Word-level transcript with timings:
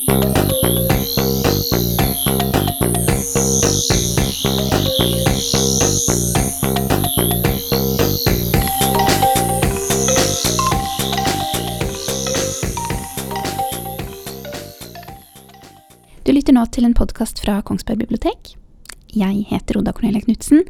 Du 0.00 0.06
lytter 16.34 16.54
nå 16.54 16.62
til 16.70 16.86
en 16.86 16.94
podkast 16.94 17.40
fra 17.42 17.62
Kongsberg 17.66 17.98
bibliotek. 18.04 18.54
Jeg 19.12 19.46
heter 19.50 19.78
Oda 19.80 19.92
Cornelia 19.92 20.20
Knutsen, 20.22 20.62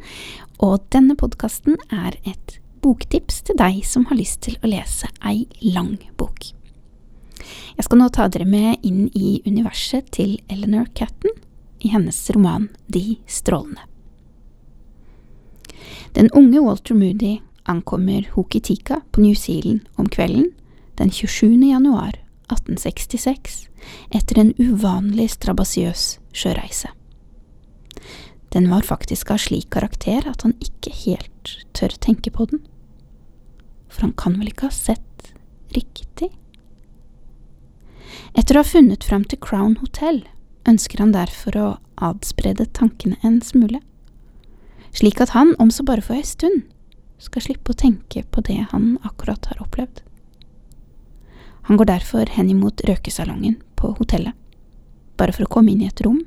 og 0.59 0.79
denne 0.91 1.15
podkasten 1.15 1.77
er 1.93 2.17
et 2.27 2.57
boktips 2.81 3.41
til 3.45 3.55
deg 3.61 3.85
som 3.85 4.05
har 4.09 4.17
lyst 4.17 4.41
til 4.47 4.57
å 4.59 4.67
lese 4.71 5.07
ei 5.21 5.45
lang 5.61 5.99
bok. 6.17 6.60
Skal 7.91 7.99
nå 7.99 8.05
ta 8.15 8.23
dere 8.31 8.45
med 8.47 8.85
inn 8.87 9.09
i 9.19 9.41
universet 9.43 10.13
til 10.15 10.37
Eleanor 10.47 10.85
Catton 10.95 11.33
i 11.83 11.89
hennes 11.91 12.15
roman 12.31 12.69
De 12.87 13.17
strålende. 13.27 13.83
Den 16.15 16.29
unge 16.31 16.61
Walter 16.63 16.95
Moody 16.95 17.41
ankommer 17.67 18.29
Hokitika 18.31 19.01
på 19.11 19.25
New 19.25 19.35
Zealand 19.35 19.89
om 19.99 20.07
kvelden 20.07 20.53
den 21.01 21.11
27. 21.11 21.57
januar 21.67 22.15
1866 22.47 23.57
etter 24.15 24.39
en 24.39 24.53
uvanlig 24.55 25.27
strabasiøs 25.33 26.05
sjøreise. 26.31 26.93
Den 28.55 28.69
var 28.71 28.87
faktisk 28.87 29.33
av 29.35 29.43
slik 29.43 29.67
karakter 29.75 30.31
at 30.31 30.47
han 30.47 30.55
ikke 30.63 30.95
helt 31.01 31.57
tør 31.75 31.99
tenke 31.99 32.31
på 32.31 32.47
den. 32.53 32.63
For 33.91 34.07
han 34.07 34.15
kan 34.15 34.39
vel 34.39 34.53
ikke 34.53 34.71
ha 34.71 34.77
sett 34.79 35.33
riktig? 35.75 36.00
Etter 38.31 38.55
å 38.55 38.61
ha 38.63 38.67
funnet 38.67 39.03
fram 39.03 39.25
til 39.27 39.39
Crown 39.43 39.75
Hotel, 39.81 40.21
ønsker 40.69 41.01
han 41.03 41.11
derfor 41.11 41.57
å 41.59 41.69
adsprede 41.99 42.69
tankene 42.71 43.17
en 43.27 43.41
smule, 43.43 43.81
slik 44.95 45.19
at 45.23 45.33
han, 45.35 45.51
om 45.59 45.71
så 45.71 45.83
bare 45.87 46.03
for 46.05 46.15
ei 46.15 46.23
stund, 46.27 46.63
skal 47.21 47.43
slippe 47.43 47.73
å 47.73 47.77
tenke 47.77 48.23
på 48.31 48.43
det 48.47 48.57
han 48.71 48.95
akkurat 49.07 49.45
har 49.51 49.59
opplevd. 49.63 50.01
Han 51.67 51.77
går 51.77 51.89
derfor 51.91 52.31
henimot 52.33 52.81
røkesalongen 52.87 53.59
på 53.77 53.91
hotellet, 53.99 54.33
bare 55.19 55.35
for 55.35 55.45
å 55.45 55.51
komme 55.51 55.73
inn 55.73 55.83
i 55.83 55.89
et 55.91 56.01
rom 56.05 56.23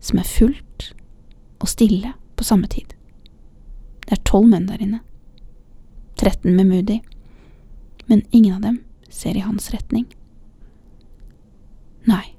som 0.00 0.20
er 0.22 0.28
fullt 0.30 0.92
og 1.60 1.68
stille 1.68 2.14
på 2.38 2.46
samme 2.46 2.70
tid. 2.70 2.94
Det 4.06 4.14
er 4.14 4.22
tolv 4.28 4.48
menn 4.52 4.68
der 4.70 4.82
inne. 4.82 5.02
13 6.16 6.54
med 6.54 6.70
Moody, 6.70 7.00
men 8.06 8.22
ingen 8.30 8.56
av 8.56 8.62
dem 8.62 8.78
ser 9.10 9.36
i 9.36 9.44
hans 9.44 9.68
retning. 9.74 10.06
Nei, 12.06 12.34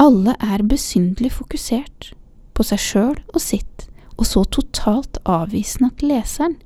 alle 0.00 0.36
er 0.40 0.62
besynderlig 0.66 1.32
fokusert 1.34 2.12
på 2.54 2.66
seg 2.66 2.80
sjøl 2.80 3.18
og 3.32 3.40
sitt, 3.42 3.88
og 4.16 4.28
så 4.28 4.44
totalt 4.44 5.18
avvisende 5.26 5.90
at 5.90 6.04
leseren, 6.06 6.56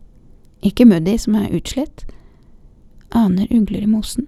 ikke 0.62 0.86
Muddy 0.88 1.16
som 1.20 1.36
er 1.38 1.52
utslitt, 1.54 2.04
aner 3.14 3.48
ugler 3.54 3.84
i 3.86 3.90
mosen. 3.90 4.26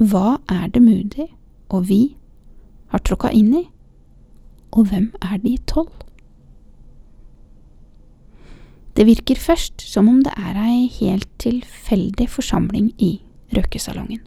Hva 0.00 0.40
er 0.50 0.66
det 0.74 0.82
Moody 0.82 1.28
og 1.70 1.86
vi 1.88 2.16
har 2.92 3.02
tråkka 3.06 3.30
inn 3.32 3.52
i, 3.54 3.62
og 4.74 4.90
hvem 4.90 5.12
er 5.22 5.38
de 5.42 5.54
tolv? 5.70 5.92
Det 8.94 9.06
virker 9.06 9.38
først 9.38 9.82
som 9.82 10.08
om 10.10 10.20
det 10.22 10.34
er 10.38 10.58
ei 10.60 10.84
helt 11.00 11.30
tilfeldig 11.42 12.28
forsamling 12.30 12.92
i 13.02 13.16
røkesalongen. 13.54 14.22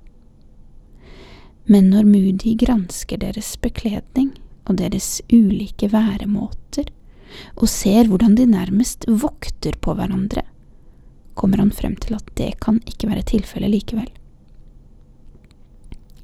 Men 1.68 1.90
når 1.92 2.08
Moody 2.08 2.54
gransker 2.60 3.20
deres 3.20 3.56
bekledning 3.60 4.32
og 4.68 4.78
deres 4.80 5.20
ulike 5.32 5.90
væremåter, 5.92 6.88
og 7.60 7.68
ser 7.70 8.08
hvordan 8.08 8.38
de 8.38 8.46
nærmest 8.48 9.04
vokter 9.08 9.76
på 9.84 9.96
hverandre, 9.98 10.46
kommer 11.36 11.60
han 11.62 11.74
frem 11.76 11.98
til 12.00 12.16
at 12.18 12.30
det 12.40 12.54
kan 12.64 12.80
ikke 12.88 13.10
være 13.12 13.26
tilfellet 13.34 13.74
likevel. 13.74 14.08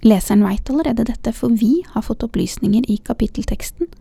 Leseren 0.03 0.44
veit 0.44 0.72
allerede 0.72 1.06
dette, 1.08 1.32
for 1.36 1.53
vi 1.59 1.84
har 1.92 2.03
fått 2.08 2.24
opplysninger 2.26 2.88
i 2.92 2.98
kapittelteksten 3.06 3.92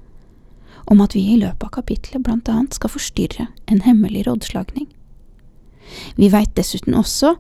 om 0.90 1.02
at 1.02 1.14
vi 1.14 1.22
i 1.30 1.38
løpet 1.38 1.62
av 1.68 1.74
kapittelet 1.76 2.24
blant 2.26 2.48
annet 2.50 2.74
skal 2.74 2.90
forstyrre 2.90 3.46
en 3.70 3.82
hemmelig 3.84 4.24
rådslagning. 4.26 4.88
Vi 6.18 6.30
veit 6.32 6.54
dessuten 6.58 6.96
også 6.98 7.36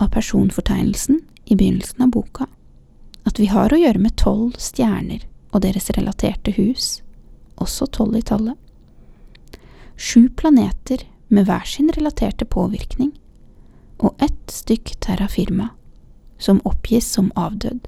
av 0.00 0.10
personfortegnelsen 0.12 1.22
i 1.46 1.56
begynnelsen 1.56 2.04
av 2.04 2.12
boka 2.16 2.48
at 3.28 3.38
vi 3.38 3.46
har 3.52 3.72
å 3.72 3.78
gjøre 3.78 4.02
med 4.02 4.16
tolv 4.20 4.58
stjerner 4.60 5.24
og 5.52 5.62
deres 5.64 5.90
relaterte 5.94 6.54
hus, 6.56 7.02
også 7.60 7.86
tolv 7.94 8.16
i 8.18 8.24
tallet. 8.26 8.58
Sju 9.96 10.28
planeter 10.36 11.04
med 11.28 11.46
hver 11.46 11.66
sin 11.68 11.92
relaterte 11.94 12.44
påvirkning, 12.44 13.12
og 14.02 14.22
ett 14.22 14.50
stykk 14.50 14.96
terra 15.04 15.28
firma, 15.30 15.68
som 16.38 16.60
oppgis 16.64 17.06
som 17.06 17.30
avdød. 17.38 17.86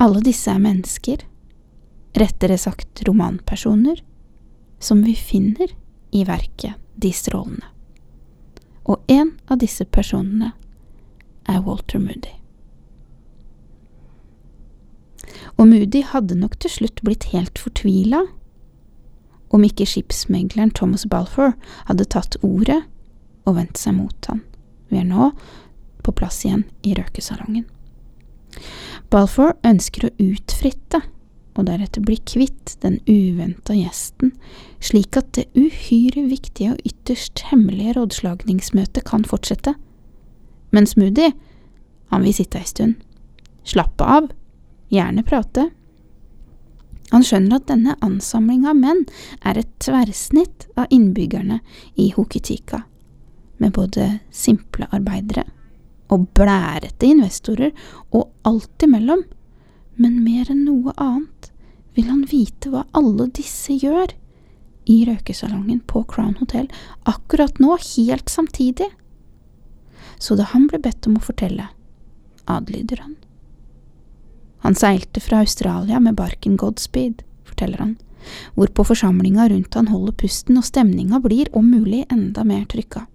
Alle 0.00 0.20
disse 0.24 0.52
er 0.52 0.62
mennesker, 0.62 1.22
rettere 2.16 2.56
sagt 2.58 3.02
romanpersoner, 3.08 4.00
som 4.78 5.02
vi 5.04 5.14
finner 5.16 5.72
i 6.10 6.24
verket 6.24 6.80
De 6.96 7.12
strålende. 7.12 7.66
Og 8.88 9.02
en 9.12 9.34
av 9.52 9.58
disse 9.60 9.84
personene 9.84 10.52
er 11.44 11.60
Walter 11.60 12.00
Moody. 12.00 12.32
Og 15.56 15.68
Moody 15.70 16.02
hadde 16.04 16.36
nok 16.38 16.58
til 16.60 16.72
slutt 16.72 17.00
blitt 17.04 17.30
helt 17.32 17.58
fortvila 17.58 18.24
om 19.54 19.64
ikke 19.64 19.86
skipsmegleren 19.88 20.74
Thomas 20.74 21.06
Balfour 21.08 21.54
hadde 21.88 22.08
tatt 22.12 22.36
ordet 22.44 22.82
og 23.46 23.56
vendt 23.56 23.78
seg 23.80 23.96
mot 23.96 24.28
han. 24.28 24.42
Vi 24.90 25.00
er 25.00 25.06
nå 25.08 25.30
på 26.04 26.14
plass 26.14 26.42
igjen 26.44 26.66
i 26.86 26.94
røkesalongen. 26.98 27.64
Balfour 29.10 29.54
ønsker 29.66 30.08
å 30.08 30.14
utfritte 30.22 31.02
og 31.56 31.68
deretter 31.70 32.04
bli 32.04 32.18
kvitt 32.28 32.74
den 32.82 32.98
uventa 33.08 33.74
gjesten, 33.76 34.34
slik 34.82 35.16
at 35.16 35.30
det 35.38 35.46
uhyre 35.56 36.26
viktige 36.28 36.74
og 36.74 36.88
ytterst 36.88 37.46
hemmelige 37.50 37.96
rådslagningsmøtet 37.96 39.06
kan 39.08 39.24
fortsette. 39.24 39.72
Mens 40.74 40.96
Moody, 41.00 41.30
han 42.12 42.26
vil 42.26 42.36
sitte 42.36 42.60
ei 42.60 42.68
stund, 42.68 42.98
slappe 43.64 44.04
av, 44.04 44.28
gjerne 44.92 45.24
prate. 45.26 45.68
Han 47.12 47.24
skjønner 47.24 47.60
at 47.60 47.68
denne 47.70 47.94
ansamlinga 48.02 48.72
av 48.72 48.80
menn 48.80 49.04
er 49.46 49.60
et 49.60 49.70
tverrsnitt 49.82 50.66
av 50.74 50.90
innbyggerne 50.90 51.60
i 51.94 52.10
Hokitika, 52.16 52.82
med 53.62 53.76
både 53.76 54.08
simple 54.34 54.88
arbeidere 54.90 55.46
og 56.12 56.28
blærete 56.38 57.08
investorer 57.08 57.72
og 58.14 58.30
alt 58.46 58.82
imellom, 58.86 59.24
men 59.96 60.20
mer 60.22 60.50
enn 60.52 60.66
noe 60.66 60.94
annet 61.00 61.50
vil 61.96 62.10
han 62.10 62.26
vite 62.28 62.70
hva 62.70 62.84
alle 62.96 63.28
disse 63.34 63.74
gjør 63.80 64.12
i 64.92 65.00
røkesalongen 65.08 65.80
på 65.88 66.04
Crown 66.10 66.36
Hotel 66.38 66.68
akkurat 67.08 67.58
nå, 67.62 67.74
helt 67.96 68.30
samtidig. 68.30 68.90
Så 70.18 70.36
da 70.38 70.46
han 70.52 70.68
ble 70.70 70.78
bedt 70.84 71.08
om 71.08 71.16
å 71.18 71.24
fortelle, 71.24 71.70
adlyder 72.46 73.02
han. 73.02 73.16
Han 74.64 74.74
seilte 74.74 75.20
fra 75.20 75.42
Australia 75.44 76.00
med 76.00 76.16
barken 76.18 76.56
Godspeed, 76.56 77.22
forteller 77.46 77.78
han, 77.78 77.96
hvorpå 78.54 78.84
forsamlinga 78.88 79.48
rundt 79.52 79.74
han 79.78 79.90
holder 79.92 80.16
pusten 80.18 80.58
og 80.58 80.66
stemninga 80.66 81.20
blir 81.24 81.50
om 81.56 81.68
mulig 81.70 82.04
enda 82.12 82.44
mer 82.44 82.64
trykka. 82.70 83.06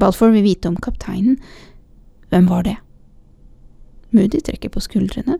Balfour 0.00 0.32
vil 0.34 0.44
vite 0.46 0.68
om 0.68 0.76
kapteinen, 0.76 1.38
hvem 2.32 2.48
var 2.48 2.66
det? 2.66 2.76
Moody 4.12 4.40
trekker 4.44 4.72
på 4.72 4.82
skuldrene. 4.84 5.38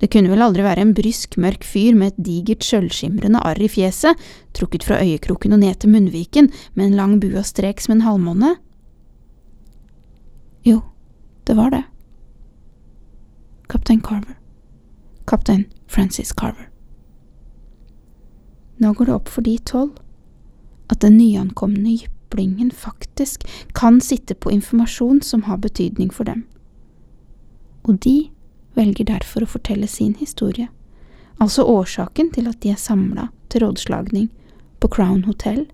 Det 0.00 0.08
kunne 0.08 0.32
vel 0.32 0.40
aldri 0.40 0.64
være 0.64 0.80
en 0.80 0.94
brysk, 0.96 1.36
mørk 1.36 1.64
fyr 1.68 1.96
med 1.96 2.14
et 2.14 2.22
digert, 2.24 2.64
sølvskimrende 2.64 3.42
arr 3.44 3.60
i 3.60 3.68
fjeset, 3.68 4.16
trukket 4.56 4.86
fra 4.88 4.96
øyekroken 5.04 5.52
og 5.52 5.60
ned 5.60 5.76
til 5.82 5.92
munnviken, 5.92 6.48
med 6.72 6.88
en 6.88 6.96
lang 6.96 7.18
bua 7.20 7.44
strek 7.44 7.84
som 7.84 7.98
en 7.98 8.06
halvmåne? 8.06 8.54
Jo, 10.64 10.80
det 11.44 11.56
var 11.56 11.72
det. 11.76 11.84
Kaptein 13.70 14.00
Carver. 14.00 14.36
Kaptein 15.26 15.64
Francis 15.86 16.32
Carver. 16.32 16.70
Nå 18.76 18.92
går 18.92 19.06
det 19.06 19.14
opp 19.14 19.28
for 19.30 19.46
de 19.46 19.58
tolv 19.58 20.00
at 20.90 21.04
den 21.04 21.20
nyankomne 21.20 21.92
jyplingen 21.92 22.72
faktisk 22.74 23.46
kan 23.78 24.00
sitte 24.02 24.34
på 24.34 24.50
informasjon 24.50 25.22
som 25.22 25.46
har 25.46 25.62
betydning 25.62 26.10
for 26.10 26.26
dem. 26.26 26.42
Og 27.86 28.02
de 28.02 28.32
velger 28.74 29.06
derfor 29.14 29.46
å 29.46 29.52
fortelle 29.54 29.86
sin 29.86 30.16
historie, 30.18 30.66
altså 31.38 31.62
årsaken 31.62 32.34
til 32.34 32.50
at 32.50 32.58
de 32.64 32.74
er 32.74 32.80
samla 32.80 33.30
til 33.54 33.68
rådslagning 33.68 34.30
på 34.82 34.90
Crown 34.90 35.28
Hotel 35.30 35.68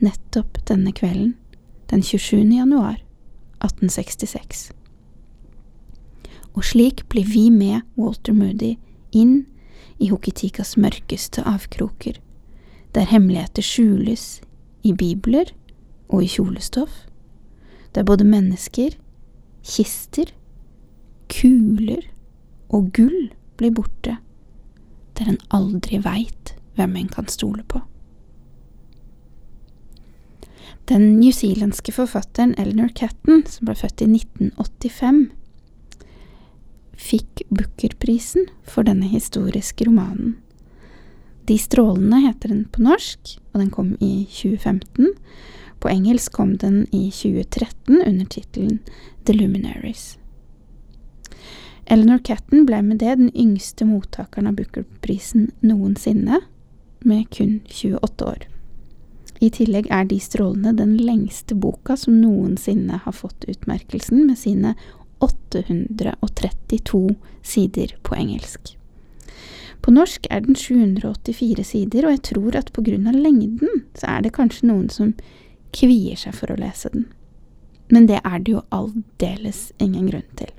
nettopp 0.00 0.64
denne 0.64 0.96
kvelden, 0.96 1.34
den 1.92 2.00
27. 2.02 2.48
januar 2.56 3.02
1866. 3.60 4.70
og 6.52 6.64
slik 6.68 7.06
blir 7.12 7.26
vi 7.28 7.48
med 7.50 7.86
Walter 7.96 8.34
Moody 8.36 8.76
inn 9.16 9.44
i 10.02 10.10
Hokitikas 10.10 10.76
mørkeste 10.76 11.44
avkroker, 11.48 12.18
der 12.92 13.08
hemmeligheter 13.08 13.64
skjules 13.64 14.42
i 14.84 14.92
bibler 14.92 15.52
og 16.12 16.24
i 16.24 16.30
kjolestoff, 16.32 17.06
der 17.94 18.04
både 18.04 18.26
mennesker, 18.28 18.96
kister, 19.64 20.32
kuler 21.32 22.04
og 22.68 22.92
gull 22.96 23.30
blir 23.56 23.72
borte, 23.76 24.18
der 25.18 25.32
en 25.32 25.40
aldri 25.52 26.00
veit 26.04 26.54
hvem 26.76 26.96
en 26.96 27.08
kan 27.12 27.28
stole 27.28 27.64
på. 27.68 27.80
Den 30.88 31.20
newzealandske 31.20 31.92
forfatteren 31.94 32.56
Eleanor 32.58 32.90
Catton, 32.96 33.44
som 33.46 33.68
ble 33.68 33.76
født 33.78 34.02
i 34.02 34.08
1985, 34.10 35.28
fikk 36.98 37.42
Booker-prisen 37.48 38.48
for 38.68 38.86
denne 38.86 39.08
historiske 39.10 39.86
romanen. 39.88 40.36
De 41.48 41.58
strålende 41.58 42.20
heter 42.22 42.52
den 42.52 42.64
på 42.70 42.84
norsk, 42.84 43.36
og 43.52 43.60
den 43.60 43.70
kom 43.74 43.94
i 44.00 44.24
2015. 44.30 45.14
På 45.82 45.90
engelsk 45.90 46.32
kom 46.32 46.56
den 46.56 46.84
i 46.94 47.08
2013 47.10 48.02
under 48.06 48.26
tittelen 48.30 48.78
The 49.26 49.34
Luminaries. 49.34 50.16
Eleanor 51.86 52.18
Catton 52.22 52.66
ble 52.66 52.78
med 52.86 53.02
det 53.02 53.16
den 53.18 53.32
yngste 53.34 53.84
mottakeren 53.84 54.46
av 54.46 54.56
Booker-prisen 54.60 55.50
noensinne, 55.66 56.40
med 57.02 57.26
kun 57.34 57.58
28 57.66 58.24
år. 58.24 58.44
I 59.42 59.48
tillegg 59.50 59.88
er 59.90 60.04
De 60.06 60.20
strålende 60.22 60.76
den 60.78 60.94
lengste 61.02 61.56
boka 61.58 61.96
som 61.98 62.20
noensinne 62.22 63.00
har 63.02 63.16
fått 63.16 63.44
utmerkelsen, 63.50 64.22
med 64.28 64.38
sine 64.38 64.76
832 65.22 67.14
sider 67.42 67.96
på 68.02 68.14
engelsk. 68.14 68.76
På 69.82 69.90
norsk 69.90 70.26
er 70.30 70.44
den 70.44 70.54
784 70.58 71.64
sider, 71.66 72.06
og 72.06 72.14
jeg 72.14 72.22
tror 72.30 72.58
at 72.58 72.70
av 72.76 73.14
lengden 73.14 73.82
så 73.98 74.06
er 74.06 74.22
det 74.22 74.34
kanskje 74.36 74.68
noen 74.70 74.88
som 74.90 75.14
kvier 75.74 76.16
seg 76.16 76.34
for 76.34 76.52
å 76.52 76.58
lese 76.60 76.92
den. 76.92 77.08
Men 77.90 78.06
det 78.06 78.20
er 78.22 78.38
det 78.38 78.52
jo 78.52 78.62
aldeles 78.70 79.72
ingen 79.78 80.06
grunn 80.10 80.30
til. 80.38 80.52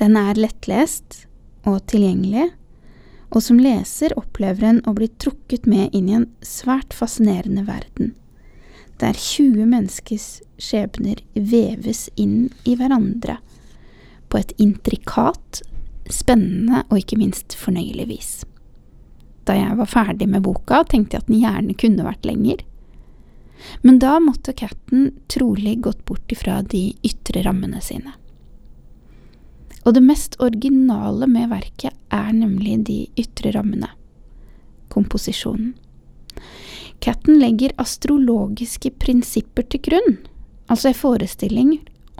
Den 0.00 0.16
er 0.16 0.40
lettlest 0.40 1.26
og 1.68 1.84
tilgjengelig, 1.86 2.50
og 3.32 3.42
som 3.44 3.60
leser 3.60 4.16
opplever 4.16 4.64
en 4.68 4.82
å 4.88 4.94
bli 4.96 5.08
trukket 5.20 5.68
med 5.68 5.92
inn 5.92 6.08
i 6.08 6.16
en 6.16 6.28
svært 6.44 6.96
fascinerende 6.96 7.64
verden 7.68 8.14
der 9.02 9.18
20 9.18 9.66
menneskers 9.66 10.26
skjebner 10.62 11.18
veves 11.34 12.06
inn 12.14 12.52
i 12.64 12.76
hverandre 12.78 13.40
på 14.30 14.38
et 14.38 14.54
intrikat, 14.62 15.60
spennende 16.08 16.84
og 16.88 17.00
ikke 17.02 17.18
minst 17.20 17.56
fornøyelig 17.58 18.06
vis. 18.08 18.32
Da 19.48 19.56
jeg 19.58 19.74
var 19.76 19.90
ferdig 19.90 20.28
med 20.30 20.44
boka, 20.46 20.84
tenkte 20.86 21.18
jeg 21.18 21.24
at 21.24 21.30
den 21.30 21.42
gjerne 21.42 21.76
kunne 21.78 22.06
vært 22.06 22.28
lenger. 22.28 22.62
Men 23.82 23.98
da 24.02 24.16
måtte 24.22 24.54
Catten 24.56 25.10
trolig 25.30 25.80
gått 25.82 26.04
bort 26.06 26.32
ifra 26.34 26.60
de 26.62 26.90
ytre 27.06 27.42
rammene 27.46 27.82
sine. 27.82 28.14
Og 29.82 29.96
det 29.96 30.04
mest 30.06 30.38
originale 30.42 31.26
med 31.26 31.50
verket 31.50 31.94
er 32.14 32.30
nemlig 32.36 32.78
de 32.86 32.98
ytre 33.18 33.50
rammene. 33.56 33.90
Komposisjonen. 34.94 35.74
Catten 37.02 37.40
legger 37.42 37.72
astrologiske 37.82 38.92
prinsipper 39.02 39.66
til 39.66 39.82
grunn, 39.88 40.20
altså 40.70 40.92
en 40.92 41.00
forestilling 41.00 41.72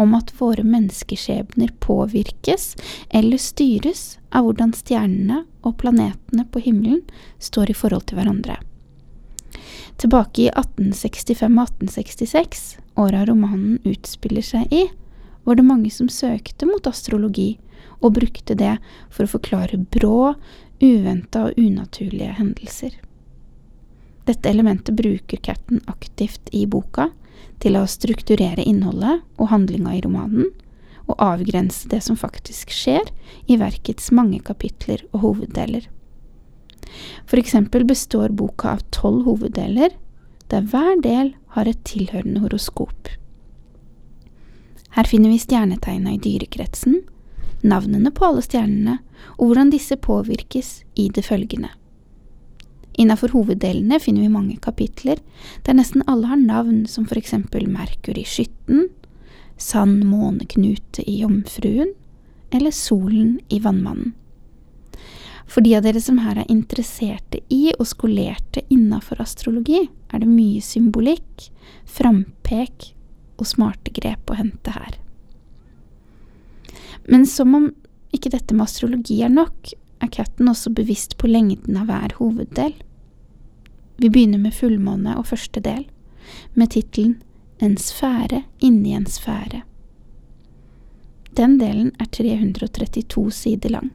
om 0.03 0.17
at 0.19 0.33
våre 0.41 0.65
menneskeskjebner 0.67 1.71
påvirkes 1.85 2.73
eller 3.15 3.39
styres 3.39 4.17
av 4.35 4.49
hvordan 4.49 4.73
stjernene 4.75 5.45
og 5.63 5.77
planetene 5.85 6.49
på 6.51 6.65
himmelen 6.65 7.05
står 7.39 7.71
i 7.71 7.77
forhold 7.79 8.09
til 8.11 8.19
hverandre. 8.19 8.57
Tilbake 10.03 10.49
i 10.49 10.51
1865 10.51 11.47
og 11.47 11.63
1866, 11.63 12.65
åra 12.99 13.23
romanen 13.29 13.79
utspiller 13.87 14.43
seg 14.43 14.75
i, 14.75 14.89
var 15.47 15.61
det 15.61 15.69
mange 15.69 15.95
som 15.95 16.11
søkte 16.11 16.67
mot 16.67 16.91
astrologi 16.91 17.53
og 18.01 18.17
brukte 18.19 18.59
det 18.59 18.75
for 19.15 19.29
å 19.29 19.35
forklare 19.37 19.79
brå, 19.95 20.35
uventa 20.83 21.47
og 21.47 21.59
unaturlige 21.61 22.35
hendelser. 22.41 22.99
Dette 24.29 24.51
elementet 24.51 24.95
bruker 24.97 25.37
Captain 25.43 25.81
aktivt 25.91 26.53
i 26.55 26.67
boka 26.67 27.09
til 27.63 27.79
å 27.79 27.87
strukturere 27.91 28.63
innholdet 28.63 29.23
og 29.39 29.51
handlinga 29.51 29.97
i 29.97 30.03
romanen, 30.05 30.51
og 31.11 31.19
avgrense 31.23 31.89
det 31.91 31.99
som 32.07 32.19
faktisk 32.19 32.71
skjer 32.71 33.11
i 33.51 33.59
verkets 33.59 34.13
mange 34.15 34.39
kapitler 34.47 35.03
og 35.11 35.25
hoveddeler. 35.27 35.89
For 37.27 37.41
eksempel 37.41 37.87
består 37.89 38.31
boka 38.37 38.77
av 38.77 38.85
tolv 38.95 39.27
hoveddeler, 39.27 39.95
der 40.53 40.67
hver 40.69 41.01
del 41.03 41.33
har 41.57 41.69
et 41.69 41.83
tilhørende 41.89 42.45
horoskop. 42.45 43.11
Her 44.93 45.09
finner 45.09 45.33
vi 45.33 45.41
stjernetegna 45.41 46.13
i 46.13 46.21
dyrekretsen, 46.21 47.01
navnene 47.65 48.13
på 48.13 48.27
alle 48.29 48.43
stjernene, 48.45 48.99
og 49.39 49.49
hvordan 49.49 49.73
disse 49.73 49.97
påvirkes 49.97 50.83
i 51.01 51.09
det 51.15 51.25
følgende. 51.25 51.73
Innafor 53.01 53.33
hoveddelene 53.33 53.99
finner 54.03 54.27
vi 54.27 54.33
mange 54.33 54.59
kapitler 54.61 55.21
der 55.67 55.77
nesten 55.79 56.05
alle 56.11 56.29
har 56.29 56.41
navn 56.41 56.85
som 56.91 57.07
for 57.09 57.21
eksempel 57.21 57.69
Merkur 57.71 58.19
i 58.19 58.27
Skytten, 58.29 58.89
Sand 59.57 60.03
måneknute 60.09 61.05
i 61.09 61.21
Jomfruen 61.21 61.95
eller 62.53 62.75
Solen 62.75 63.39
i 63.49 63.61
Vannmannen. 63.63 64.13
For 65.47 65.65
de 65.65 65.75
av 65.77 65.85
dere 65.85 66.01
som 66.01 66.21
her 66.23 66.39
er 66.41 66.51
interesserte 66.53 67.43
i 67.53 67.75
og 67.75 67.85
skolerte 67.89 68.63
innafor 68.73 69.21
astrologi, 69.21 69.85
er 70.09 70.23
det 70.23 70.29
mye 70.31 70.63
symbolikk, 70.65 71.49
frampek 71.85 72.93
og 73.37 73.49
smarte 73.49 73.93
grep 73.93 74.33
å 74.33 74.39
hente 74.39 74.73
her. 74.73 74.97
Men 77.05 77.27
som 77.29 77.53
om 77.59 77.69
ikke 78.17 78.33
dette 78.33 78.57
med 78.57 78.65
astrologi 78.65 79.19
er 79.25 79.33
nok, 79.33 79.73
er 80.03 80.11
Catten 80.13 80.51
også 80.51 80.73
bevisst 80.75 81.17
på 81.19 81.31
lengden 81.31 81.79
av 81.79 81.89
hver 81.91 82.17
hoveddel. 82.19 82.75
Vi 84.03 84.11
begynner 84.11 84.41
med 84.43 84.55
fullmåne 84.57 85.17
og 85.19 85.29
første 85.31 85.63
del, 85.63 85.87
med 86.55 86.75
tittelen 86.75 87.21
En 87.63 87.77
sfære 87.79 88.41
inni 88.59 88.91
en 88.97 89.07
sfære. 89.07 89.61
Den 91.39 91.61
delen 91.61 91.93
er 92.03 92.09
332 92.11 93.31
sider 93.31 93.71
lang. 93.71 93.93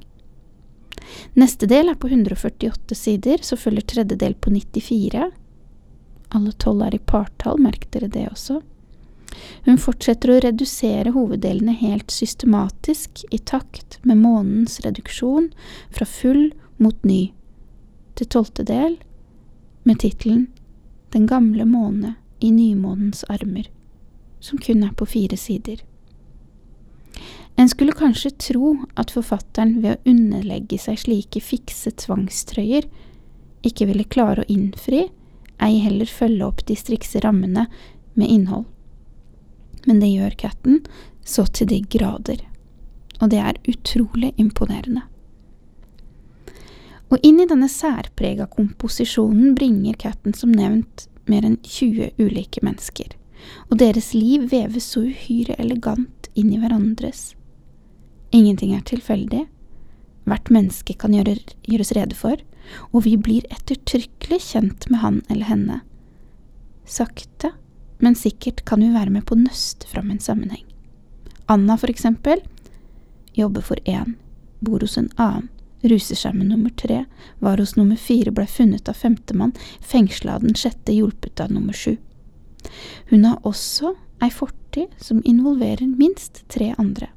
Neste 1.36 1.68
del 1.68 1.92
er 1.92 1.98
på 2.00 2.08
148 2.08 2.96
sider, 2.96 3.44
så 3.44 3.58
følger 3.60 3.84
tredje 3.84 4.16
del 4.16 4.38
på 4.40 4.54
94. 4.56 5.26
Alle 6.36 6.54
tolv 6.64 6.86
er 6.88 6.96
i 6.96 7.04
partall, 7.04 7.60
merk 7.60 7.90
dere 7.92 8.08
det 8.08 8.30
også. 8.32 8.62
Hun 9.66 9.80
fortsetter 9.82 10.32
å 10.32 10.40
redusere 10.44 11.14
hoveddelene 11.16 11.76
helt 11.80 12.14
systematisk 12.14 13.24
i 13.32 13.40
takt 13.40 14.00
med 14.08 14.22
månens 14.22 14.80
reduksjon 14.86 15.50
fra 15.94 16.08
full 16.08 16.52
mot 16.78 16.98
ny, 17.06 17.32
til 18.18 18.30
tolvte 18.34 18.66
del, 18.68 18.98
med 19.88 20.02
tittelen 20.04 20.48
Den 21.14 21.28
gamle 21.28 21.64
måne 21.66 22.18
i 22.44 22.50
nymånens 22.52 23.24
armer, 23.32 23.70
som 24.40 24.60
kun 24.60 24.84
er 24.84 24.92
på 24.98 25.06
fire 25.08 25.38
sider. 25.40 25.80
En 27.58 27.70
skulle 27.72 27.96
kanskje 27.96 28.34
tro 28.38 28.74
at 29.00 29.14
forfatteren 29.16 29.80
ved 29.82 29.96
å 29.96 30.12
underlegge 30.12 30.78
seg 30.82 31.00
slike 31.02 31.42
fikse 31.42 31.96
tvangstrøyer 32.04 32.86
ikke 33.66 33.88
ville 33.90 34.06
klare 34.06 34.44
å 34.44 34.52
innfri, 34.52 35.08
ei 35.58 35.80
heller 35.82 36.12
følge 36.12 36.46
opp 36.46 36.66
de 36.68 36.76
strikse 36.78 37.24
rammene 37.24 37.66
med 38.14 38.30
innhold 38.30 38.68
men 39.86 40.02
det 40.02 40.10
gjør 40.14 40.40
katten 40.48 40.82
så 41.28 41.46
til 41.52 41.70
de 41.70 41.82
grader. 41.92 42.42
Og 43.22 43.32
det 43.34 43.40
er 43.44 43.62
utrolig 43.68 44.34
imponerende. 44.38 45.04
Og 47.08 47.24
inn 47.24 47.40
i 47.40 47.48
denne 47.48 47.70
særprega 47.72 48.50
komposisjonen 48.52 49.56
bringer 49.56 49.96
katten 50.00 50.36
som 50.36 50.52
nevnt 50.52 51.08
mer 51.28 51.46
enn 51.48 51.58
20 51.64 52.16
ulike 52.20 52.64
mennesker, 52.64 53.14
og 53.72 53.80
deres 53.80 54.14
liv 54.16 54.50
veves 54.52 54.90
så 54.94 55.06
uhyre 55.08 55.56
elegant 55.60 56.30
inn 56.36 56.52
i 56.54 56.60
hverandres. 56.62 57.32
Ingenting 58.36 58.74
er 58.76 58.84
tilfeldig. 58.88 59.46
Hvert 60.28 60.52
menneske 60.52 60.98
kan 61.00 61.16
gjøre, 61.16 61.38
gjøres 61.64 61.94
rede 61.96 62.16
for, 62.20 62.42
og 62.92 63.06
vi 63.06 63.16
blir 63.16 63.48
ettertrykkelig 63.56 64.42
kjent 64.50 64.90
med 64.92 65.00
han 65.00 65.22
eller 65.32 65.48
henne. 65.48 65.80
Sakte 66.88 67.54
men 67.98 68.16
sikkert 68.16 68.64
kan 68.66 68.82
vi 68.84 68.94
være 68.94 69.14
med 69.14 69.26
på 69.26 69.36
å 69.36 69.42
nøste 69.42 69.90
fram 69.90 70.12
en 70.12 70.22
sammenheng. 70.24 70.66
Anna, 71.48 71.78
for 71.78 71.90
eksempel, 71.90 72.42
jobber 73.38 73.64
for 73.64 73.80
én, 73.86 74.16
bor 74.60 74.84
hos 74.84 74.98
en 74.98 75.10
annen, 75.16 75.50
ruser 75.88 76.18
seg 76.18 76.34
med 76.36 76.50
nummer 76.50 76.74
tre, 76.76 77.04
var 77.40 77.62
hos 77.62 77.76
nummer 77.78 78.00
fire, 78.02 78.34
ble 78.34 78.48
funnet 78.50 78.90
av 78.90 78.98
femtemann, 78.98 79.54
fengsla 79.80 80.36
av 80.36 80.44
den 80.44 80.58
sjette, 80.58 80.92
hjulpet 80.92 81.40
av 81.40 81.54
nummer 81.54 81.74
sju. 81.74 81.96
Hun 83.12 83.26
har 83.26 83.46
også 83.48 83.94
ei 84.24 84.32
fortid 84.34 84.94
som 85.02 85.22
involverer 85.24 85.88
minst 85.88 86.44
tre 86.52 86.74
andre. 86.82 87.12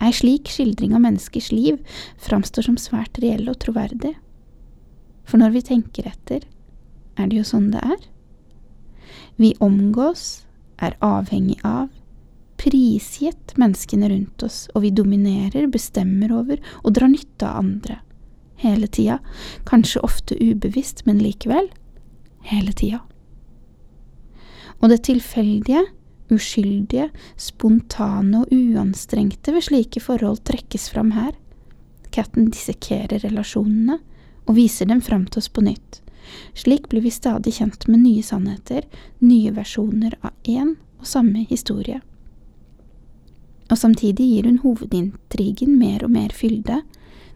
Ei 0.00 0.12
slik 0.16 0.48
skildring 0.48 0.94
av 0.96 1.04
menneskers 1.04 1.50
liv 1.52 1.78
framstår 2.24 2.66
som 2.66 2.78
svært 2.80 3.20
reell 3.22 3.50
og 3.52 3.58
troverdig. 3.62 4.14
For 5.28 5.40
når 5.40 5.54
vi 5.54 5.66
tenker 5.70 6.08
etter, 6.08 6.46
er 7.20 7.28
det 7.28 7.36
jo 7.36 7.46
sånn 7.46 7.68
det 7.74 7.82
er. 7.84 8.00
Vi 9.40 9.54
omgås, 9.64 10.44
er 10.76 10.98
avhengig 11.00 11.60
av, 11.64 11.88
prisgitt 12.60 13.54
menneskene 13.56 14.10
rundt 14.12 14.42
oss, 14.44 14.66
og 14.74 14.84
vi 14.84 14.90
dominerer, 14.92 15.68
bestemmer 15.72 16.32
over 16.36 16.60
og 16.82 16.92
drar 16.96 17.08
nytte 17.08 17.48
av 17.48 17.62
andre. 17.62 17.96
Hele 18.60 18.88
tida, 18.92 19.16
kanskje 19.68 20.02
ofte 20.04 20.36
ubevisst, 20.36 21.06
men 21.08 21.22
likevel, 21.24 21.70
hele 22.50 22.74
tida. 22.76 23.00
Og 24.80 24.92
det 24.92 25.06
tilfeldige, 25.08 25.86
uskyldige, 26.30 27.08
spontane 27.40 28.42
og 28.44 28.52
uanstrengte 28.52 29.56
ved 29.56 29.64
slike 29.70 30.04
forhold 30.04 30.44
trekkes 30.44 30.90
fram 30.92 31.14
her. 31.16 31.32
Katten 32.12 32.52
dissekerer 32.52 33.24
relasjonene 33.24 34.02
og 34.44 34.56
viser 34.56 34.88
dem 34.90 35.00
fram 35.04 35.24
til 35.28 35.40
oss 35.40 35.48
på 35.48 35.64
nytt. 35.64 36.02
Slik 36.54 36.88
blir 36.88 37.02
vi 37.04 37.10
stadig 37.10 37.54
kjent 37.56 37.86
med 37.88 38.02
nye 38.04 38.22
sannheter, 38.22 38.86
nye 39.18 39.52
versjoner 39.54 40.16
av 40.20 40.32
én 40.44 40.76
og 41.00 41.06
samme 41.06 41.46
historie. 41.48 42.00
Og 43.70 43.78
samtidig 43.78 44.26
gir 44.26 44.48
hun 44.48 44.60
hovedintrigen 44.64 45.78
mer 45.78 46.04
og 46.04 46.12
mer 46.14 46.34
fylde, 46.34 46.82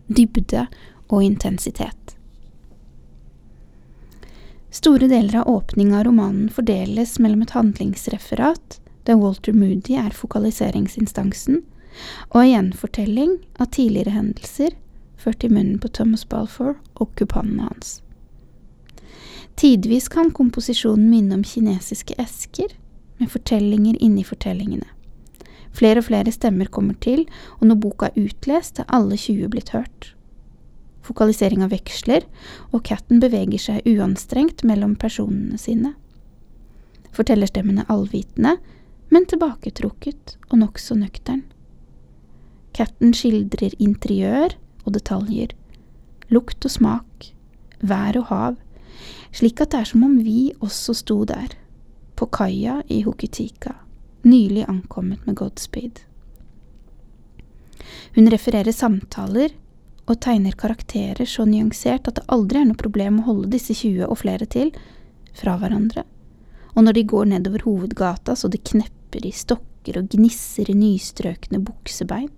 dybde 0.06 0.66
og 1.08 1.22
intensitet. 1.22 2.16
Store 4.74 5.06
deler 5.06 5.38
av 5.40 5.48
åpninga 5.48 6.00
av 6.00 6.08
romanen 6.08 6.48
fordeles 6.50 7.18
mellom 7.22 7.44
et 7.44 7.54
handlingsreferat, 7.54 8.80
der 9.06 9.20
Walter 9.20 9.54
Moody 9.54 9.94
er 10.00 10.10
fokaliseringsinstansen, 10.16 11.62
og 12.34 12.40
en 12.40 12.50
gjenfortelling 12.50 13.36
av 13.62 13.70
tidligere 13.76 14.16
hendelser 14.16 14.74
ført 15.16 15.44
i 15.46 15.52
munnen 15.52 15.78
på 15.78 15.92
Thomas 15.94 16.24
Balfour 16.26 16.74
og 16.98 17.14
kupanene 17.20 17.68
hans. 17.68 18.00
Tidvis 19.56 20.08
kan 20.10 20.32
komposisjonen 20.34 21.06
minne 21.10 21.38
om 21.38 21.44
kinesiske 21.46 22.16
esker, 22.18 22.72
med 23.20 23.30
fortellinger 23.30 23.96
inni 24.02 24.24
fortellingene. 24.26 24.88
Flere 25.74 26.02
og 26.02 26.08
flere 26.08 26.32
stemmer 26.34 26.70
kommer 26.70 26.94
til, 27.02 27.24
og 27.60 27.68
når 27.70 27.80
boka 27.82 28.10
er 28.10 28.26
utlest, 28.26 28.80
er 28.82 28.90
alle 28.94 29.18
20 29.18 29.50
blitt 29.50 29.72
hørt. 29.74 30.12
Fokaliseringa 31.04 31.68
veksler, 31.70 32.26
og 32.72 32.84
katten 32.88 33.20
beveger 33.22 33.60
seg 33.60 33.88
uanstrengt 33.90 34.64
mellom 34.66 34.94
personene 34.98 35.58
sine. 35.60 35.94
Fortellerstemmen 37.14 37.82
er 37.82 37.90
allvitende, 37.92 38.56
men 39.14 39.26
tilbaketrukket 39.30 40.36
og 40.50 40.58
nokså 40.62 40.96
nøktern. 40.98 41.44
Katten 42.74 43.12
skildrer 43.14 43.76
interiør 43.78 44.56
og 44.82 44.96
detaljer, 44.96 45.52
lukt 46.34 46.66
og 46.66 46.72
smak, 46.72 47.28
vær 47.84 48.18
og 48.18 48.30
hav, 48.32 48.56
slik 49.34 49.60
at 49.60 49.72
det 49.72 49.82
er 49.82 49.90
som 49.90 50.04
om 50.06 50.16
vi 50.22 50.52
også 50.60 50.94
sto 50.96 51.22
der, 51.28 51.54
på 52.14 52.28
kaia 52.30 52.80
i 52.88 53.02
Hukitika, 53.02 53.74
nylig 54.22 54.64
ankommet 54.70 55.24
med 55.26 55.36
Godspeed. 55.40 56.04
Hun 58.14 58.30
refererer 58.30 58.72
samtaler 58.72 59.54
og 60.04 60.20
tegner 60.22 60.56
karakterer 60.58 61.26
så 61.28 61.46
nyansert 61.48 62.08
at 62.08 62.18
det 62.18 62.26
aldri 62.32 62.60
er 62.60 62.68
noe 62.68 62.80
problem 62.80 63.20
å 63.20 63.28
holde 63.30 63.52
disse 63.56 63.74
20 63.76 64.06
og 64.06 64.20
flere 64.20 64.46
til 64.50 64.70
fra 65.34 65.56
hverandre, 65.58 66.04
og 66.74 66.86
når 66.86 66.98
de 66.98 67.08
går 67.10 67.30
nedover 67.32 67.64
hovedgata 67.66 68.36
så 68.38 68.50
det 68.52 68.64
knepper 68.68 69.26
i 69.26 69.32
stokker 69.34 69.98
og 70.00 70.10
gnisser 70.12 70.70
i 70.70 70.76
nystrøkne 70.78 71.60
buksebein, 71.64 72.30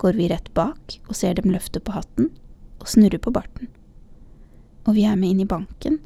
går 0.00 0.16
vi 0.16 0.30
rett 0.32 0.48
bak 0.56 0.96
og 1.08 1.16
ser 1.16 1.36
dem 1.36 1.52
løfte 1.52 1.82
på 1.84 1.92
hatten 1.92 2.30
og 2.80 2.88
snurre 2.88 3.20
på 3.20 3.32
barten. 3.34 3.68
Og 4.88 4.96
vi 4.96 5.04
er 5.08 5.18
med 5.18 5.34
inn 5.34 5.42
i 5.44 5.48
banken, 5.48 5.98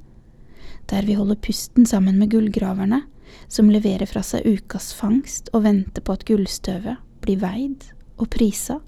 der 0.90 1.06
vi 1.06 1.16
holder 1.18 1.38
pusten 1.40 1.86
sammen 1.86 2.18
med 2.18 2.32
gullgraverne, 2.34 3.02
som 3.48 3.70
leverer 3.70 4.06
fra 4.06 4.22
seg 4.22 4.46
ukas 4.46 4.92
fangst 4.94 5.50
og 5.54 5.64
venter 5.66 6.04
på 6.04 6.14
at 6.14 6.26
gullstøvet 6.28 7.00
blir 7.24 7.40
veid 7.40 7.86
og 8.20 8.28
prisa. 8.34 8.78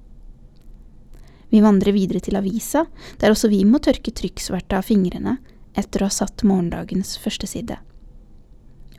Vi 1.50 1.62
vandrer 1.62 1.94
videre 1.94 2.20
til 2.20 2.36
avisa, 2.38 2.84
der 3.20 3.32
også 3.32 3.50
vi 3.52 3.62
må 3.64 3.80
tørke 3.82 4.12
trykksverte 4.14 4.78
av 4.78 4.86
fingrene 4.86 5.38
etter 5.76 6.02
å 6.02 6.10
ha 6.10 6.14
satt 6.14 6.44
morgendagens 6.46 7.16
første 7.22 7.48
side. 7.48 7.78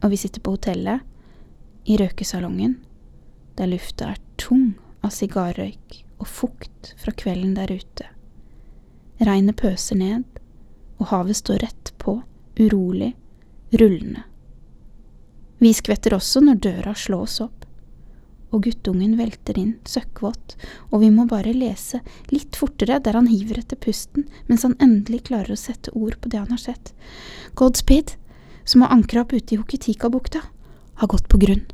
Og 0.04 0.14
vi 0.14 0.20
sitter 0.22 0.44
på 0.44 0.56
hotellet, 0.56 1.04
i 1.88 1.96
røkesalongen, 1.96 2.74
der 3.56 3.70
lufta 3.72 4.12
er 4.12 4.20
tung 4.36 4.74
av 5.06 5.14
sigarrøyk 5.16 6.02
og 6.20 6.28
fukt 6.28 6.92
fra 7.00 7.14
kvelden 7.16 7.54
der 7.56 7.72
ute. 7.72 8.10
Regnet 9.24 9.58
pøser 9.62 9.98
ned, 9.98 10.26
og 10.98 11.12
havet 11.12 11.40
står 11.40 11.62
rett 11.66 11.94
på, 12.02 12.20
urolig, 12.60 13.14
rullende. 13.72 14.24
Vi 15.58 15.74
skvetter 15.74 16.14
også 16.14 16.44
når 16.46 16.60
døra 16.62 16.94
slås 16.98 17.40
opp 17.42 17.58
og 18.56 18.64
guttungen 18.64 19.18
velter 19.20 19.58
inn, 19.60 19.74
søkkvåt, 19.88 20.56
og 20.92 21.02
vi 21.04 21.10
må 21.12 21.26
bare 21.28 21.54
lese 21.56 22.00
litt 22.32 22.56
fortere 22.60 23.00
der 23.04 23.18
han 23.20 23.28
hiver 23.28 23.60
etter 23.60 23.80
pusten 23.80 24.28
mens 24.48 24.64
han 24.64 24.78
endelig 24.84 25.26
klarer 25.30 25.56
å 25.56 25.60
sette 25.60 25.92
ord 25.92 26.16
på 26.22 26.32
det 26.32 26.40
han 26.40 26.54
har 26.54 26.62
sett. 26.62 26.94
Godspeed, 27.60 28.16
som 28.64 28.86
har 28.86 28.96
ankra 28.96 29.26
opp 29.26 29.36
ute 29.36 29.56
i 29.56 29.60
Hokitika-bukta, 29.60 30.44
har 30.98 31.12
gått 31.12 31.28
på 31.30 31.40
grunn. 31.42 31.66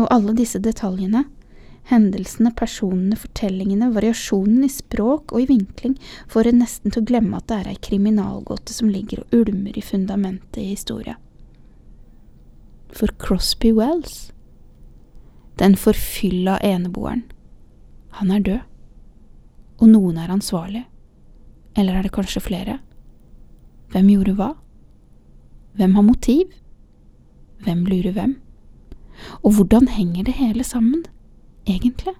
Og 0.00 0.08
alle 0.08 0.32
disse 0.36 0.60
detaljene, 0.62 1.26
hendelsene, 1.88 2.52
personene, 2.54 3.16
fortellingene, 3.18 3.88
variasjonen 3.94 4.66
i 4.66 4.70
språk 4.70 5.32
og 5.32 5.42
i 5.42 5.48
vinkling, 5.48 5.96
får 6.30 6.50
en 6.50 6.62
nesten 6.62 6.92
til 6.92 7.02
å 7.02 7.08
glemme 7.08 7.40
at 7.40 7.48
det 7.50 7.62
er 7.62 7.72
ei 7.72 7.80
kriminalgåte 7.88 8.76
som 8.76 8.92
ligger 8.92 9.24
og 9.24 9.40
ulmer 9.42 9.78
i 9.78 9.84
fundamentet 9.84 10.62
i 10.62 10.70
historia 10.74 11.16
for 12.92 13.06
Crosby 13.18 13.72
Wells. 13.72 14.32
Den 15.58 15.76
forfylla 15.76 16.58
eneboeren. 16.58 17.22
Han 18.08 18.30
er 18.30 18.38
død. 18.38 18.60
Og 19.80 19.88
noen 19.88 20.18
er 20.18 20.32
ansvarlig. 20.32 20.84
Eller 21.76 21.96
er 21.96 22.02
det 22.02 22.12
kanskje 22.12 22.42
flere? 22.44 22.78
Hvem 23.92 24.10
gjorde 24.10 24.36
hva? 24.38 24.50
Hvem 25.78 25.94
har 25.94 26.04
motiv? 26.04 26.52
Hvem 27.64 27.84
lurer 27.86 28.12
hvem? 28.16 28.34
Og 29.44 29.54
hvordan 29.56 29.88
henger 29.88 30.24
det 30.24 30.34
hele 30.40 30.64
sammen, 30.64 31.04
egentlig? 31.66 32.14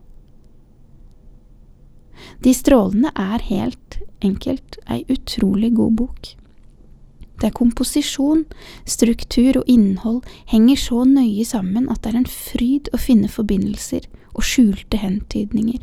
De 2.45 2.53
strålene 2.57 3.13
er 3.17 3.47
helt 3.49 4.01
enkelt 4.25 4.77
ei 4.89 5.05
utrolig 5.09 5.73
god 5.77 5.97
bok 6.03 6.35
der 7.41 7.53
komposisjon, 7.57 8.45
struktur 8.89 9.61
og 9.61 9.69
innhold 9.71 10.25
henger 10.51 10.81
så 10.81 11.05
nøye 11.09 11.45
sammen 11.49 11.89
at 11.93 12.03
det 12.05 12.13
er 12.13 12.19
en 12.21 12.33
fryd 12.33 12.91
å 12.95 13.01
finne 13.01 13.31
forbindelser 13.33 14.07
og 14.35 14.45
skjulte 14.47 15.01
hentydninger, 15.01 15.81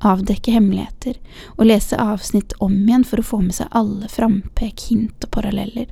avdekke 0.00 0.54
hemmeligheter 0.56 1.18
og 1.56 1.66
lese 1.68 1.98
avsnitt 2.00 2.56
om 2.64 2.74
igjen 2.82 3.06
for 3.06 3.22
å 3.22 3.28
få 3.30 3.42
med 3.44 3.56
seg 3.60 3.70
alle 3.76 4.10
frampek, 4.10 4.88
hint 4.90 5.26
og 5.26 5.34
paralleller. 5.36 5.90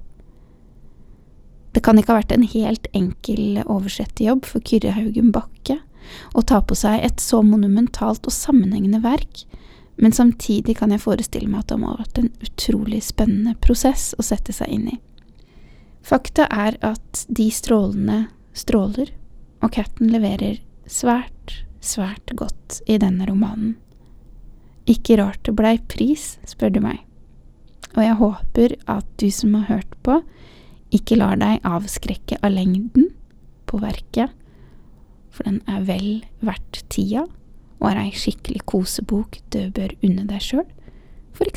Det 1.76 1.84
kan 1.84 2.00
ikke 2.00 2.14
ha 2.14 2.22
vært 2.22 2.32
en 2.34 2.48
helt 2.48 2.88
enkel 2.96 3.60
oversetterjobb 3.64 4.48
for 4.48 4.64
Kyrre 4.64 4.96
Haugen 4.96 5.30
Bakke 5.34 5.78
å 6.34 6.42
ta 6.42 6.60
på 6.62 6.76
seg 6.78 7.02
et 7.04 7.22
så 7.22 7.42
monumentalt 7.46 8.26
og 8.28 8.34
sammenhengende 8.34 9.02
verk 9.04 9.46
men 10.00 10.12
samtidig 10.12 10.76
kan 10.78 10.92
jeg 10.94 11.02
forestille 11.02 11.50
meg 11.50 11.64
at 11.64 11.72
det 11.72 11.78
må 11.82 11.90
ha 11.90 11.98
vært 11.98 12.20
en 12.20 12.30
utrolig 12.44 13.00
spennende 13.02 13.56
prosess 13.58 14.12
å 14.14 14.22
sette 14.22 14.54
seg 14.54 14.70
inn 14.70 14.86
i. 14.92 14.98
Fakta 16.06 16.46
er 16.54 16.78
at 16.86 17.24
de 17.26 17.48
strålene 17.52 18.28
stråler, 18.56 19.10
og 19.58 19.74
Catten 19.74 20.12
leverer 20.12 20.60
svært, 20.86 21.64
svært 21.82 22.30
godt 22.38 22.78
i 22.86 23.00
denne 23.02 23.26
romanen. 23.26 23.74
Ikke 24.86 25.18
rart 25.18 25.42
det 25.44 25.56
blei 25.58 25.74
pris, 25.90 26.36
spør 26.46 26.76
du 26.76 26.80
meg. 26.84 27.02
Og 27.96 28.02
jeg 28.04 28.18
håper 28.22 28.76
at 28.86 29.08
du 29.18 29.26
som 29.34 29.58
har 29.58 29.66
hørt 29.66 29.98
på, 30.06 30.20
ikke 30.94 31.18
lar 31.18 31.42
deg 31.42 31.66
avskrekke 31.66 32.38
av 32.38 32.54
lengden 32.54 33.10
på 33.66 33.82
verket, 33.82 34.30
for 35.30 35.48
den 35.48 35.60
er 35.68 35.84
vel 35.86 36.24
verdt 36.40 36.82
tida 36.92 37.26
og 37.78 37.86
er 37.90 38.00
ei 38.02 38.12
skikkelig 38.16 38.64
kosebok 38.66 39.38
du 39.54 39.70
bør 39.74 39.94
unne 40.02 40.26
deg 40.28 40.42
sjøl, 40.42 40.66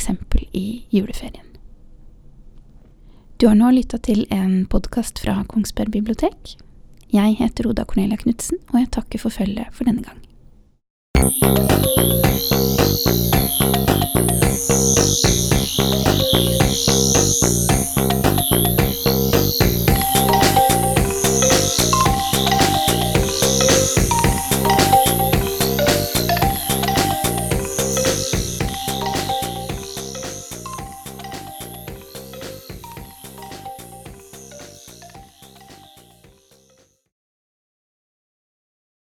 eksempel 0.01 0.45
i 0.53 0.85
juleferien. 0.93 1.47
Du 3.41 3.47
har 3.49 3.57
nå 3.57 3.71
lytta 3.73 3.97
til 3.97 4.27
en 4.29 4.67
podkast 4.69 5.19
fra 5.23 5.39
Kongsberg 5.49 5.89
bibliotek. 5.91 6.57
Jeg 7.09 7.35
heter 7.41 7.67
Oda 7.67 7.83
Cornelia 7.89 8.17
Knutsen, 8.21 8.61
og 8.69 8.79
jeg 8.79 8.91
takker 8.93 9.19
for 9.19 9.33
følget 9.33 9.73
for 9.73 9.89
denne 9.89 10.05
gang. 10.05 10.21